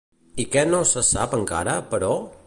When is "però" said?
1.93-2.11